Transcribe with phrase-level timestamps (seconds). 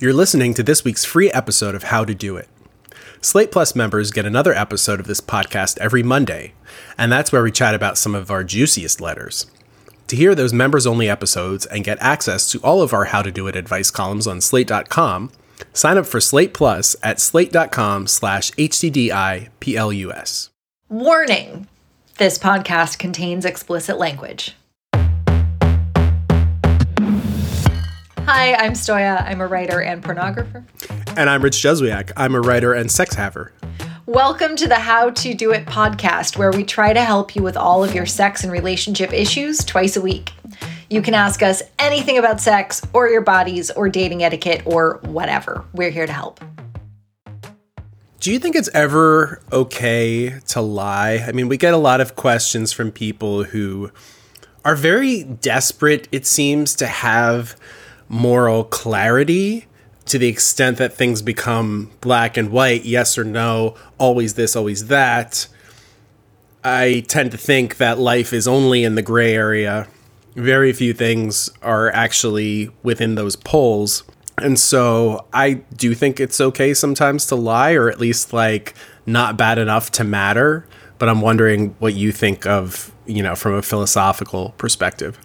[0.00, 2.48] You're listening to this week's free episode of How to Do It.
[3.20, 6.54] Slate Plus members get another episode of this podcast every Monday,
[6.96, 9.50] and that's where we chat about some of our juiciest letters.
[10.06, 13.30] To hear those members only episodes and get access to all of our How to
[13.30, 15.32] Do It advice columns on slate.com,
[15.74, 20.48] sign up for Slate Plus at slate.com slash HTDIPLUS.
[20.88, 21.68] Warning
[22.16, 24.54] this podcast contains explicit language.
[28.32, 29.24] Hi, I'm Stoya.
[29.24, 30.64] I'm a writer and pornographer.
[31.16, 32.12] And I'm Rich Juzwiak.
[32.16, 33.52] I'm a writer and sex haver.
[34.06, 37.56] Welcome to the How to Do It podcast, where we try to help you with
[37.56, 40.32] all of your sex and relationship issues twice a week.
[40.90, 45.64] You can ask us anything about sex or your bodies or dating etiquette or whatever.
[45.74, 46.38] We're here to help.
[48.20, 51.24] Do you think it's ever okay to lie?
[51.26, 53.90] I mean, we get a lot of questions from people who
[54.64, 57.56] are very desperate, it seems, to have
[58.10, 59.66] moral clarity
[60.04, 64.88] to the extent that things become black and white, yes or no, always this, always
[64.88, 65.46] that.
[66.64, 69.86] I tend to think that life is only in the gray area.
[70.34, 74.02] Very few things are actually within those poles.
[74.38, 78.74] And so I do think it's okay sometimes to lie, or at least like
[79.06, 80.66] not bad enough to matter.
[80.98, 85.18] But I'm wondering what you think of, you know, from a philosophical perspective.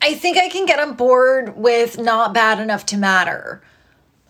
[0.00, 3.62] I think I can get on board with not bad enough to matter.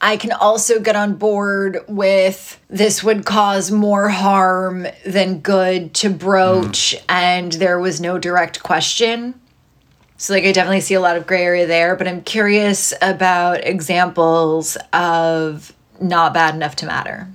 [0.01, 6.11] I can also get on board with this would cause more harm than good to
[6.11, 7.03] broach, mm.
[7.09, 9.41] and there was no direct question.
[10.17, 13.65] So, like, I definitely see a lot of gray area there, but I'm curious about
[13.65, 17.29] examples of not bad enough to matter.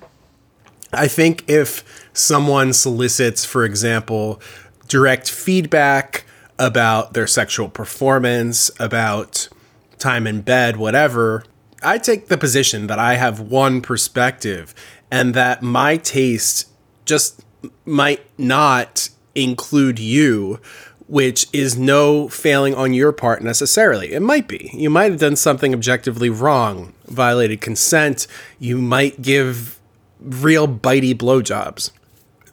[0.93, 4.41] I think if someone solicits, for example,
[4.87, 6.25] direct feedback
[6.63, 9.49] about their sexual performance, about
[9.97, 11.43] time in bed, whatever,
[11.81, 14.73] I take the position that I have one perspective
[15.11, 16.69] and that my taste
[17.05, 17.41] just
[17.85, 20.59] might not include you,
[21.07, 24.13] which is no failing on your part necessarily.
[24.13, 24.71] It might be.
[24.73, 28.25] You might have done something objectively wrong, violated consent.
[28.59, 29.79] You might give
[30.21, 31.91] real bitey blowjobs.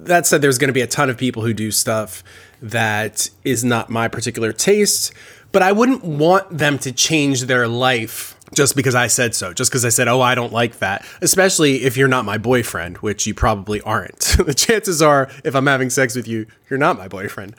[0.00, 2.25] That said, there's going to be a ton of people who do stuff
[2.62, 5.12] that is not my particular taste,
[5.53, 9.71] but I wouldn't want them to change their life just because I said so, just
[9.71, 13.26] because I said, oh, I don't like that, especially if you're not my boyfriend, which
[13.26, 14.19] you probably aren't.
[14.44, 17.54] the chances are, if I'm having sex with you, you're not my boyfriend.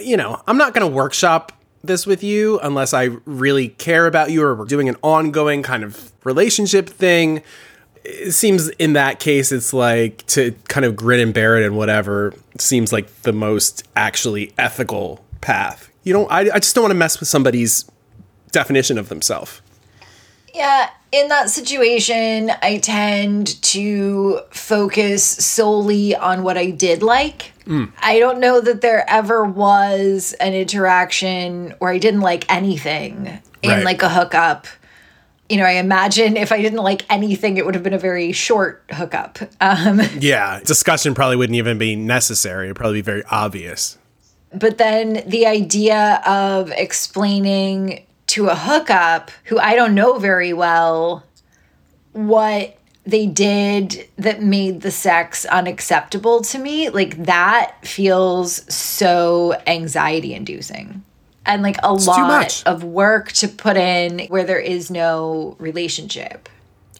[0.00, 1.52] You know, I'm not going to workshop
[1.82, 5.82] this with you unless I really care about you or we're doing an ongoing kind
[5.82, 7.42] of relationship thing.
[8.04, 11.76] It seems in that case, it's like to kind of grin and bear it and
[11.76, 15.90] whatever seems like the most actually ethical path.
[16.02, 17.90] You don't, I, I just don't want to mess with somebody's
[18.52, 19.60] definition of themselves.
[20.54, 27.52] Yeah, in that situation, I tend to focus solely on what I did like.
[27.66, 27.92] Mm.
[28.00, 33.70] I don't know that there ever was an interaction where I didn't like anything in
[33.70, 33.84] right.
[33.84, 34.66] like a hookup.
[35.50, 38.32] You know, I imagine if I didn't like anything, it would have been a very
[38.32, 39.40] short hookup.
[39.60, 42.66] Um, yeah, discussion probably wouldn't even be necessary.
[42.66, 43.98] It'd probably be very obvious.
[44.52, 51.24] But then the idea of explaining to a hookup who I don't know very well
[52.12, 60.34] what they did that made the sex unacceptable to me, like that feels so anxiety
[60.34, 61.02] inducing.
[61.50, 66.48] And like a it's lot of work to put in where there is no relationship.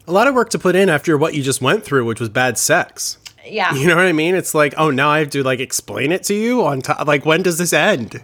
[0.08, 2.28] A lot of work to put in after what you just went through, which was
[2.28, 3.18] bad sex.
[3.46, 3.72] Yeah.
[3.74, 4.34] You know what I mean?
[4.34, 7.06] It's like, oh, now I have to like explain it to you on top.
[7.06, 8.20] Like, when does this end?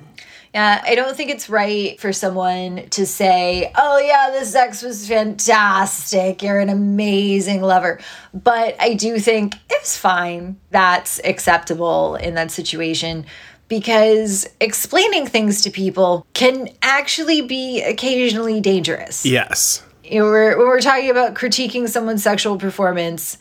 [0.53, 5.07] Yeah, I don't think it's right for someone to say, oh, yeah, the sex was
[5.07, 6.43] fantastic.
[6.43, 8.01] You're an amazing lover.
[8.33, 10.57] But I do think it's fine.
[10.71, 13.27] That's acceptable in that situation
[13.69, 19.27] because explaining things to people can actually be occasionally dangerous.
[19.27, 19.83] Yes.
[20.05, 23.39] You know, we're, when we're talking about critiquing someone's sexual performance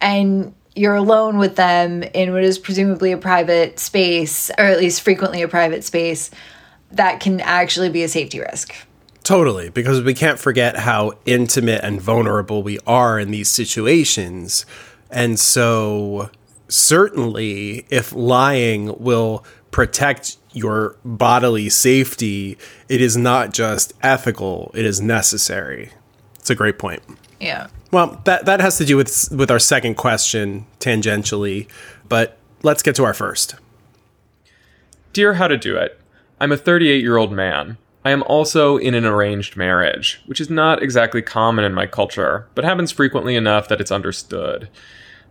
[0.00, 5.02] and you're alone with them in what is presumably a private space, or at least
[5.02, 6.30] frequently a private space,
[6.92, 8.74] that can actually be a safety risk.
[9.22, 14.66] Totally, because we can't forget how intimate and vulnerable we are in these situations.
[15.10, 16.30] And so,
[16.72, 22.58] certainly, if lying will protect your bodily safety,
[22.88, 25.90] it is not just ethical, it is necessary.
[26.34, 27.02] It's a great point.
[27.40, 27.68] Yeah.
[27.90, 31.68] Well, that, that has to do with, with our second question tangentially,
[32.08, 33.56] but let's get to our first.
[35.12, 36.00] Dear How to Do It,
[36.40, 37.76] I'm a 38 year old man.
[38.04, 42.48] I am also in an arranged marriage, which is not exactly common in my culture,
[42.54, 44.68] but happens frequently enough that it's understood.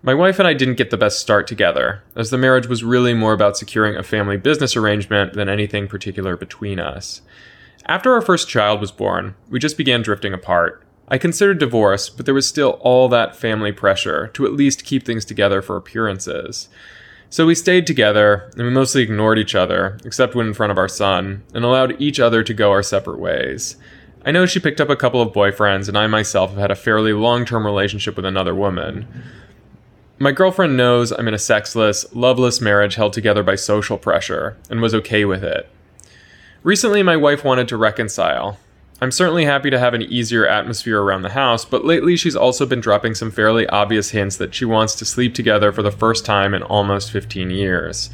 [0.03, 3.13] My wife and I didn't get the best start together, as the marriage was really
[3.13, 7.21] more about securing a family business arrangement than anything particular between us.
[7.85, 10.83] After our first child was born, we just began drifting apart.
[11.07, 15.05] I considered divorce, but there was still all that family pressure to at least keep
[15.05, 16.67] things together for appearances.
[17.29, 20.79] So we stayed together, and we mostly ignored each other, except when in front of
[20.79, 23.75] our son, and allowed each other to go our separate ways.
[24.25, 26.75] I know she picked up a couple of boyfriends, and I myself have had a
[26.75, 29.05] fairly long term relationship with another woman.
[30.21, 34.79] My girlfriend knows I'm in a sexless, loveless marriage held together by social pressure, and
[34.79, 35.67] was okay with it.
[36.61, 38.59] Recently, my wife wanted to reconcile,
[39.01, 42.67] I'm certainly happy to have an easier atmosphere around the house, but lately she's also
[42.67, 46.23] been dropping some fairly obvious hints that she wants to sleep together for the first
[46.23, 48.11] time in almost 15 years.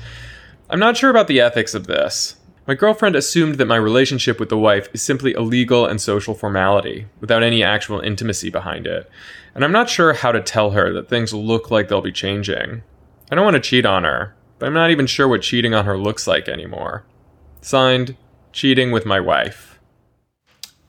[0.69, 2.36] I'm not sure about the ethics of this.
[2.67, 6.33] My girlfriend assumed that my relationship with the wife is simply a legal and social
[6.33, 9.09] formality, without any actual intimacy behind it.
[9.55, 12.83] And I'm not sure how to tell her that things look like they'll be changing.
[13.31, 15.85] I don't want to cheat on her, but I'm not even sure what cheating on
[15.85, 17.05] her looks like anymore.
[17.61, 18.17] Signed,
[18.51, 19.79] Cheating with My Wife.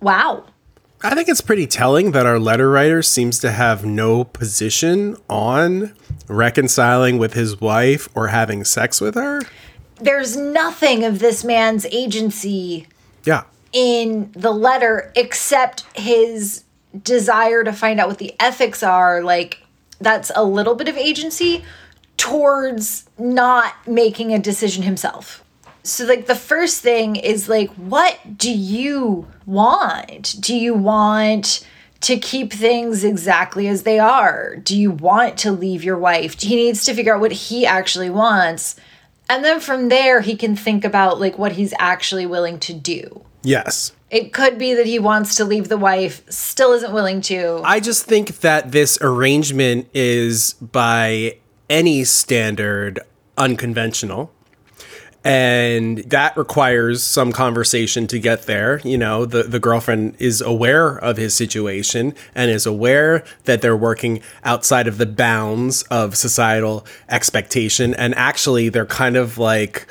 [0.00, 0.46] Wow.
[1.00, 5.94] I think it's pretty telling that our letter writer seems to have no position on
[6.26, 9.42] reconciling with his wife or having sex with her.
[10.00, 12.86] There's nothing of this man's agency
[13.24, 13.42] Yeah.
[13.72, 16.62] in the letter except his
[17.02, 19.22] desire to find out what the ethics are.
[19.22, 19.58] Like,
[20.00, 21.64] that's a little bit of agency
[22.16, 25.42] towards not making a decision himself.
[25.82, 30.36] So, like, the first thing is, like, what do you want?
[30.40, 31.64] Do you want
[32.00, 34.56] to keep things exactly as they are?
[34.56, 36.40] Do you want to leave your wife?
[36.40, 38.76] He needs to figure out what he actually wants.
[39.28, 43.24] And then from there, he can think about, like, what he's actually willing to do.
[43.42, 43.92] Yes.
[44.10, 47.60] It could be that he wants to leave the wife, still isn't willing to.
[47.62, 51.36] I just think that this arrangement is, by
[51.68, 53.00] any standard,
[53.36, 54.32] unconventional
[55.24, 58.80] and that requires some conversation to get there.
[58.84, 63.76] You know the the girlfriend is aware of his situation and is aware that they're
[63.76, 67.94] working outside of the bounds of societal expectation.
[67.94, 69.86] And actually they're kind of like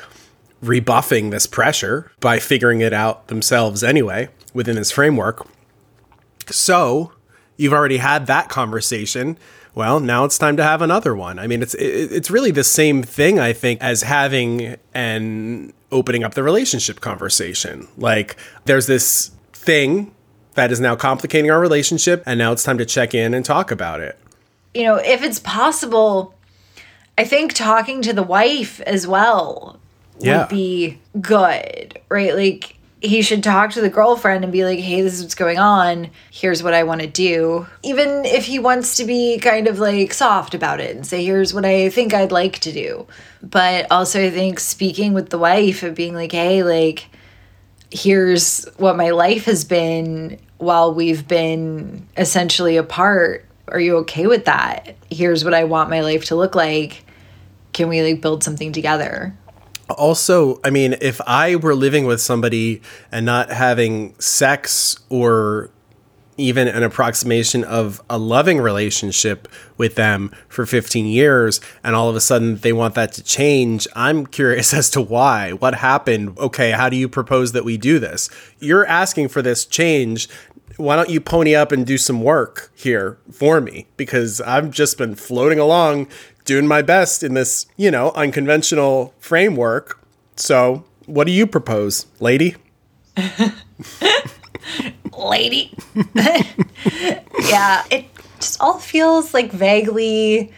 [0.60, 5.46] rebuffing this pressure by figuring it out themselves anyway within this framework.
[6.46, 7.12] So
[7.56, 9.38] you've already had that conversation
[9.78, 11.38] well, now it's time to have another one.
[11.38, 16.34] I mean, it's it's really the same thing I think as having and opening up
[16.34, 17.86] the relationship conversation.
[17.96, 18.34] Like
[18.64, 20.12] there's this thing
[20.54, 23.70] that is now complicating our relationship and now it's time to check in and talk
[23.70, 24.18] about it.
[24.74, 26.34] You know, if it's possible,
[27.16, 29.78] I think talking to the wife as well
[30.18, 30.40] yeah.
[30.40, 32.34] would be good, right?
[32.34, 35.58] Like he should talk to the girlfriend and be like, hey, this is what's going
[35.58, 36.10] on.
[36.32, 37.66] Here's what I want to do.
[37.82, 41.54] Even if he wants to be kind of like soft about it and say, here's
[41.54, 43.06] what I think I'd like to do.
[43.40, 47.08] But also, I think speaking with the wife and being like, hey, like,
[47.90, 53.44] here's what my life has been while we've been essentially apart.
[53.68, 54.96] Are you okay with that?
[55.08, 57.04] Here's what I want my life to look like.
[57.72, 59.36] Can we like build something together?
[59.90, 65.70] Also, I mean, if I were living with somebody and not having sex or
[66.38, 72.16] even an approximation of a loving relationship with them for 15 years and all of
[72.16, 75.52] a sudden they want that to change i'm curious as to why.
[75.52, 76.38] What happened?
[76.38, 78.30] Okay how do you propose that we do this?
[78.60, 80.28] You're asking for this change.
[80.76, 83.88] Why don't you pony up and do some work here for me?
[83.96, 86.06] Because i've just been floating along
[86.48, 90.02] doing my best in this, you know, unconventional framework.
[90.34, 92.56] So, what do you propose, lady?
[95.18, 95.76] lady.
[96.14, 98.06] yeah, it
[98.40, 100.50] just all feels like vaguely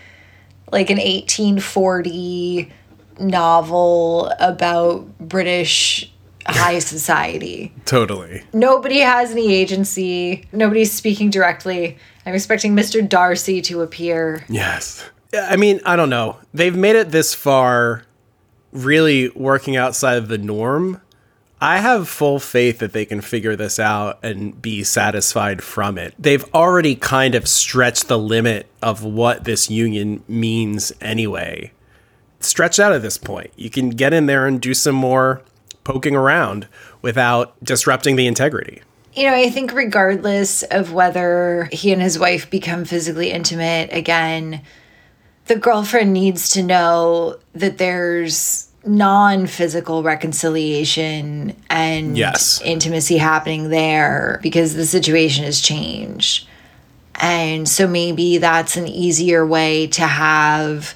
[0.71, 2.73] like an 1840
[3.19, 6.13] novel about British
[6.47, 7.73] high society.
[7.85, 8.45] Totally.
[8.53, 10.47] Nobody has any agency.
[10.53, 11.99] Nobody's speaking directly.
[12.25, 13.07] I'm expecting Mr.
[13.07, 14.45] Darcy to appear.
[14.49, 15.05] Yes.
[15.33, 16.39] I mean, I don't know.
[16.53, 18.05] They've made it this far,
[18.73, 21.01] really working outside of the norm.
[21.61, 26.15] I have full faith that they can figure this out and be satisfied from it.
[26.19, 31.73] They've already kind of stretched the limit of what this union means anyway.
[32.41, 33.51] Stretched out at this point.
[33.57, 35.43] You can get in there and do some more
[35.85, 36.67] poking around
[37.03, 38.81] without disrupting the integrity.
[39.13, 44.63] You know, I think regardless of whether he and his wife become physically intimate again,
[45.47, 52.61] the girlfriend needs to know that there's non physical reconciliation and Yes.
[52.65, 56.47] intimacy happening there because the situation has changed.
[57.17, 60.95] And so maybe that's an easier way to have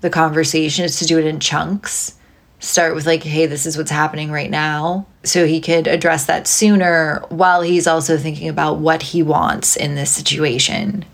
[0.00, 2.14] the conversation is to do it in chunks.
[2.58, 5.06] Start with, like, hey, this is what's happening right now.
[5.22, 9.94] So he could address that sooner while he's also thinking about what he wants in
[9.94, 11.04] this situation.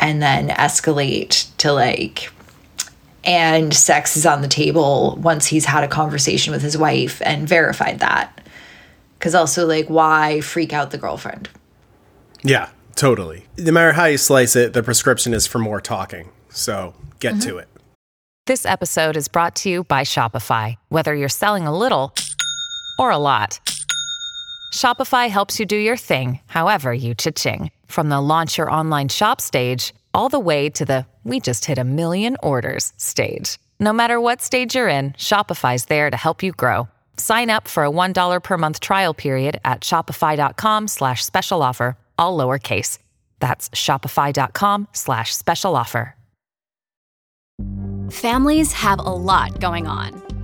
[0.00, 2.30] And then escalate to, like,
[3.24, 7.48] and sex is on the table once he's had a conversation with his wife and
[7.48, 8.40] verified that.
[9.18, 11.48] Because also, like, why freak out the girlfriend?
[12.44, 13.46] Yeah, totally.
[13.58, 16.30] No matter how you slice it, the prescription is for more talking.
[16.50, 17.58] So get to mm-hmm.
[17.58, 17.68] it.
[18.46, 20.76] This episode is brought to you by Shopify.
[20.88, 22.14] Whether you're selling a little
[22.98, 23.58] or a lot,
[24.72, 27.72] Shopify helps you do your thing, however you cha-ching.
[27.88, 31.78] From the launch your online shop stage, all the way to the we just hit
[31.78, 33.58] a million orders stage.
[33.80, 36.88] No matter what stage you're in, Shopify's there to help you grow.
[37.16, 42.38] Sign up for a $1 per month trial period at shopify.com slash special offer, all
[42.38, 42.98] lowercase.
[43.40, 46.14] That's shopify.com slash special offer.
[48.10, 50.27] Families have a lot going on.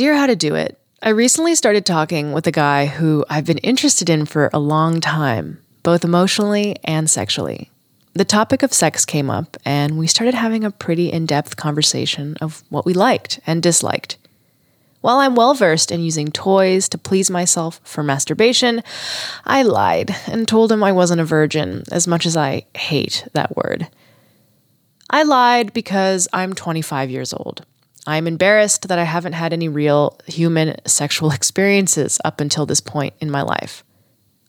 [0.00, 3.58] Dear How to Do It, I recently started talking with a guy who I've been
[3.58, 7.68] interested in for a long time, both emotionally and sexually.
[8.14, 12.38] The topic of sex came up, and we started having a pretty in depth conversation
[12.40, 14.16] of what we liked and disliked.
[15.02, 18.82] While I'm well versed in using toys to please myself for masturbation,
[19.44, 23.54] I lied and told him I wasn't a virgin, as much as I hate that
[23.54, 23.86] word.
[25.10, 27.66] I lied because I'm 25 years old.
[28.10, 33.14] I'm embarrassed that I haven't had any real human sexual experiences up until this point
[33.20, 33.84] in my life.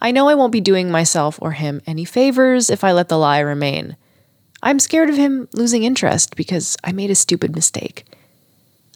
[0.01, 3.19] I know I won't be doing myself or him any favors if I let the
[3.19, 3.97] lie remain.
[4.63, 8.05] I'm scared of him losing interest because I made a stupid mistake.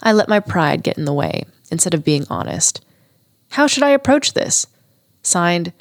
[0.02, 2.84] I let my pride get in the way instead of being honest.
[3.52, 4.66] How should I approach this?
[5.22, 5.74] Signed,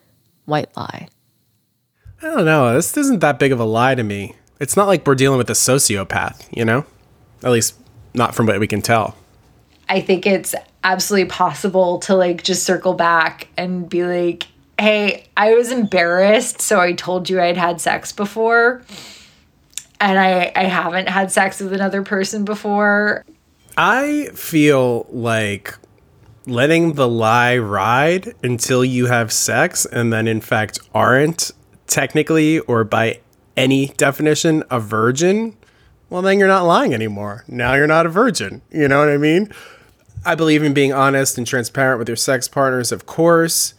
[0.44, 1.08] White Lie.
[2.20, 2.74] I don't know.
[2.74, 4.34] This isn't that big of a lie to me.
[4.60, 6.84] It's not like we're dealing with a sociopath, you know?
[7.42, 7.74] At least,
[8.14, 9.16] not from what we can tell.
[9.88, 14.46] I think it's absolutely possible to like just circle back and be like,
[14.78, 18.82] hey, I was embarrassed, so I told you I'd had sex before.
[20.00, 23.24] And I, I haven't had sex with another person before.
[23.76, 25.74] I feel like
[26.46, 31.52] letting the lie ride until you have sex and then, in fact, aren't
[31.86, 33.20] technically or by
[33.56, 35.56] any definition a virgin,
[36.14, 37.42] well, then you're not lying anymore.
[37.48, 38.62] Now you're not a virgin.
[38.70, 39.52] You know what I mean?
[40.24, 43.74] I believe in being honest and transparent with your sex partners, of course.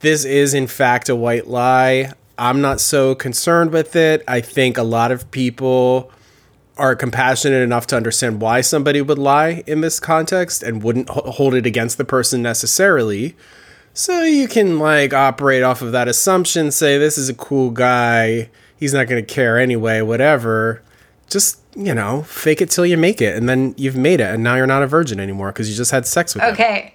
[0.00, 2.10] This is, in fact, a white lie.
[2.38, 4.24] I'm not so concerned with it.
[4.26, 6.10] I think a lot of people
[6.76, 11.54] are compassionate enough to understand why somebody would lie in this context and wouldn't hold
[11.54, 13.36] it against the person necessarily.
[13.94, 18.50] So you can like operate off of that assumption, say this is a cool guy,
[18.76, 20.82] he's not going to care anyway, whatever.
[21.28, 24.42] Just, you know, fake it till you make it and then you've made it and
[24.42, 26.44] now you're not a virgin anymore because you just had sex with.
[26.44, 26.94] Okay.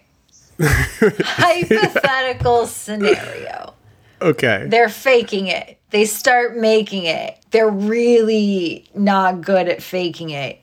[0.60, 3.74] Hypothetical scenario.
[4.22, 4.66] Okay.
[4.68, 5.78] They're faking it.
[5.90, 7.38] They start making it.
[7.52, 10.60] They're really not good at faking it.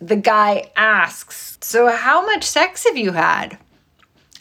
[0.00, 3.58] The guy asks, So, how much sex have you had?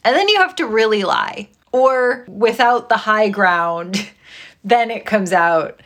[0.05, 1.49] And then you have to really lie.
[1.71, 4.09] Or without the high ground,
[4.63, 5.81] then it comes out.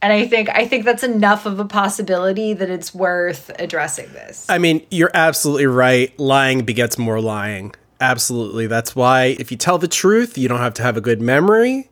[0.00, 4.46] And I think I think that's enough of a possibility that it's worth addressing this.
[4.48, 6.16] I mean, you're absolutely right.
[6.18, 7.74] Lying begets more lying.
[8.00, 8.68] Absolutely.
[8.68, 11.90] That's why if you tell the truth, you don't have to have a good memory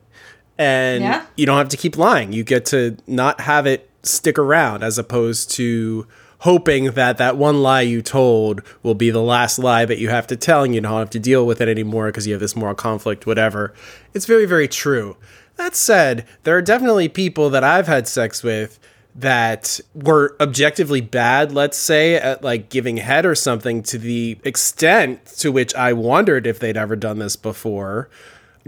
[0.57, 1.25] and Yeah.
[1.35, 2.31] you don't have to keep lying.
[2.31, 6.07] You get to not have it stick around as opposed to
[6.41, 10.27] hoping that that one lie you told will be the last lie that you have
[10.27, 12.55] to tell and you don't have to deal with it anymore because you have this
[12.55, 13.73] moral conflict, whatever.
[14.13, 15.17] It's very, very true.
[15.57, 18.79] That said, there are definitely people that I've had sex with
[19.15, 25.25] that were objectively bad, let's say, at like giving head or something to the extent
[25.25, 28.09] to which I wondered if they'd ever done this before,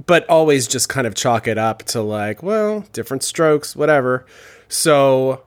[0.07, 4.25] but always just kind of chalk it up to like, well, different strokes, whatever.
[4.69, 5.43] So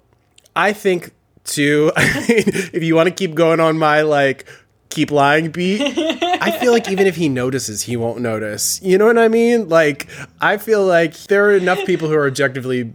[0.55, 1.11] I think
[1.43, 4.47] too, I mean, if you want to keep going on my like
[4.93, 8.81] keep lying beat, I feel like even if he notices, he won't notice.
[8.83, 9.69] You know what I mean?
[9.69, 10.07] Like,
[10.41, 12.93] I feel like there are enough people who are objectively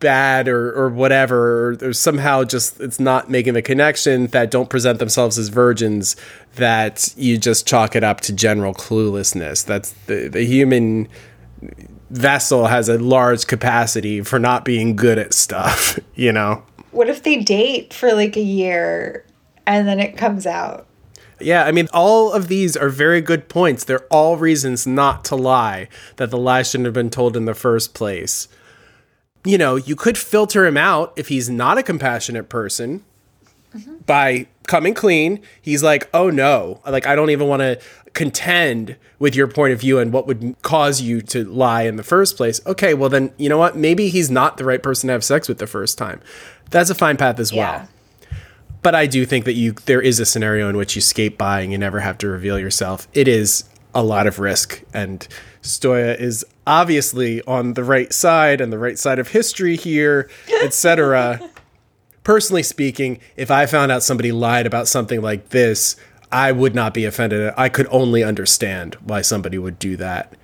[0.00, 4.70] bad or, or whatever, or, or somehow just it's not making the connection that don't
[4.70, 6.16] present themselves as virgins,
[6.56, 9.64] that you just chalk it up to general cluelessness.
[9.64, 11.08] That's the, the human
[12.10, 16.62] vessel has a large capacity for not being good at stuff, you know?
[16.90, 19.24] What if they date for like a year
[19.66, 20.87] and then it comes out?
[21.40, 23.84] Yeah, I mean, all of these are very good points.
[23.84, 27.54] They're all reasons not to lie, that the lie shouldn't have been told in the
[27.54, 28.48] first place.
[29.44, 33.04] You know, you could filter him out if he's not a compassionate person
[34.06, 35.40] by coming clean.
[35.62, 37.80] He's like, oh no, like, I don't even want to
[38.14, 42.02] contend with your point of view and what would cause you to lie in the
[42.02, 42.60] first place.
[42.66, 43.76] Okay, well, then, you know what?
[43.76, 46.20] Maybe he's not the right person to have sex with the first time.
[46.70, 47.70] That's a fine path as Yeah.
[47.80, 47.88] well
[48.82, 51.60] but I do think that you there is a scenario in which you skate by
[51.60, 53.08] and you never have to reveal yourself.
[53.12, 55.26] It is a lot of risk, and
[55.62, 60.30] Stoya is obviously on the right side and the right side of history here,
[60.62, 61.50] etc.
[62.24, 65.96] Personally speaking, if I found out somebody lied about something like this,
[66.30, 67.54] I would not be offended.
[67.56, 70.34] I could only understand why somebody would do that.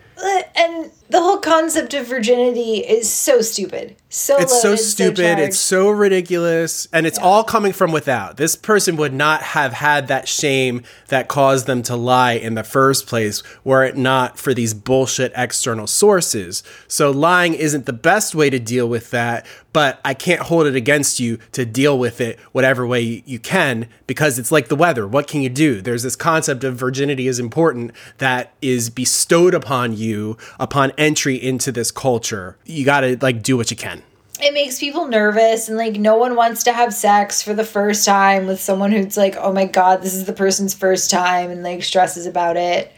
[1.14, 3.94] The whole concept of virginity is so stupid.
[4.08, 5.18] So It's so stupid.
[5.18, 5.42] charged.
[5.42, 6.88] it's so ridiculous.
[6.92, 8.36] And it's all coming from without.
[8.36, 12.64] This person would not have had that shame that caused them to lie in the
[12.64, 16.64] first place were it not for these bullshit external sources.
[16.88, 20.74] So lying isn't the best way to deal with that, but I can't hold it
[20.74, 25.06] against you to deal with it whatever way you- can because it's like the weather.
[25.06, 25.82] What can you do?
[25.82, 31.70] There's this concept of virginity is important that is bestowed upon you upon entry into
[31.70, 32.56] this culture.
[32.64, 34.02] You got to like do what you can.
[34.40, 38.04] it makes people nervous and like no one wants to have sex for the first
[38.04, 41.62] time with someone who's like oh my god this is the person's first time and
[41.62, 42.92] like stresses about it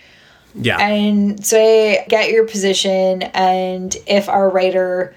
[0.55, 0.79] Yeah.
[0.79, 5.15] and so i get your position and if our writer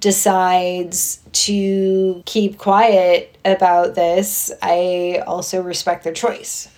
[0.00, 6.68] decides to keep quiet about this i also respect their choice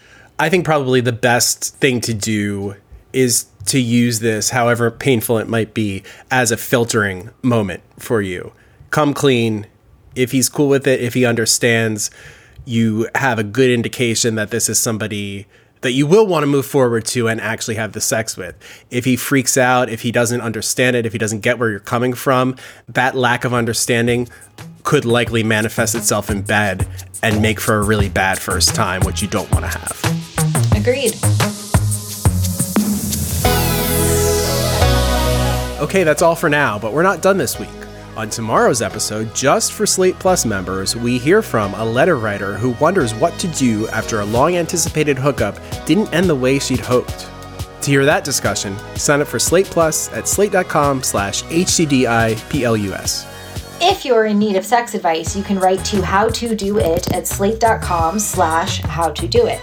[0.40, 2.76] I think probably the best thing to do
[3.12, 8.52] is to use this, however painful it might be, as a filtering moment for you.
[8.88, 9.66] Come clean.
[10.14, 12.10] If he's cool with it, if he understands,
[12.64, 15.46] you have a good indication that this is somebody
[15.80, 18.56] that you will want to move forward to and actually have the sex with.
[18.90, 21.80] If he freaks out, if he doesn't understand it, if he doesn't get where you're
[21.80, 22.56] coming from,
[22.88, 24.28] that lack of understanding
[24.82, 26.86] could likely manifest itself in bed
[27.22, 30.76] and make for a really bad first time, which you don't want to have.
[30.76, 31.14] agreed
[35.80, 37.79] Okay, that's all for now, but we're not done this week.
[38.20, 42.72] On tomorrow's episode, just for Slate Plus members, we hear from a letter writer who
[42.72, 47.30] wonders what to do after a long anticipated hookup didn't end the way she'd hoped.
[47.80, 53.26] To hear that discussion, sign up for Slate Plus at slate.com slash HTDIPLUS.
[53.80, 57.10] If you're in need of sex advice, you can write to how to do it
[57.14, 59.62] at slate.com slash how to do it.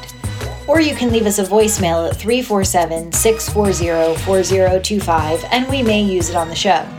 [0.67, 6.31] Or you can leave us a voicemail at 347 640 4025 and we may use
[6.31, 6.96] it on the show.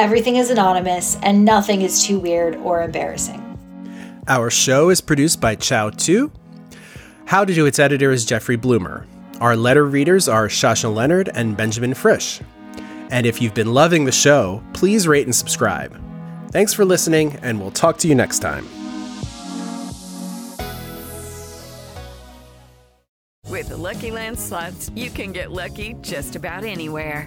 [0.00, 3.38] Everything is anonymous and nothing is too weird or embarrassing.
[4.28, 6.32] Our show is produced by Chow Tu.
[7.26, 9.06] How to Do Its editor is Jeffrey Bloomer.
[9.42, 12.40] Our letter readers are Shasha Leonard and Benjamin Frisch.
[13.10, 15.94] And if you've been loving the show, please rate and subscribe.
[16.50, 18.66] Thanks for listening, and we'll talk to you next time.
[23.50, 27.26] With the Lucky Land slots, you can get lucky just about anywhere.